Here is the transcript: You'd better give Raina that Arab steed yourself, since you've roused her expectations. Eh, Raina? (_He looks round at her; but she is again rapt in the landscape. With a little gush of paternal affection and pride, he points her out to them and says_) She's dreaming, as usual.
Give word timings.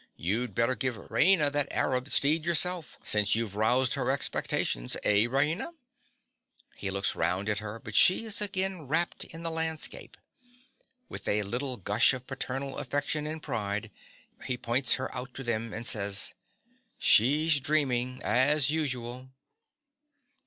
You'd 0.17 0.55
better 0.55 0.73
give 0.73 0.95
Raina 0.95 1.51
that 1.51 1.67
Arab 1.71 2.09
steed 2.09 2.43
yourself, 2.43 2.97
since 3.03 3.35
you've 3.35 3.55
roused 3.55 3.93
her 3.93 4.09
expectations. 4.09 4.97
Eh, 5.03 5.27
Raina? 5.27 5.75
(_He 6.81 6.91
looks 6.91 7.15
round 7.15 7.47
at 7.47 7.59
her; 7.59 7.79
but 7.79 7.93
she 7.93 8.25
is 8.25 8.41
again 8.41 8.87
rapt 8.87 9.25
in 9.25 9.43
the 9.43 9.51
landscape. 9.51 10.17
With 11.07 11.27
a 11.27 11.43
little 11.43 11.77
gush 11.77 12.15
of 12.15 12.25
paternal 12.25 12.79
affection 12.79 13.27
and 13.27 13.43
pride, 13.43 13.91
he 14.45 14.57
points 14.57 14.95
her 14.95 15.13
out 15.13 15.35
to 15.35 15.43
them 15.43 15.71
and 15.71 15.85
says_) 15.85 16.33
She's 16.97 17.59
dreaming, 17.59 18.21
as 18.23 18.71
usual. 18.71 19.29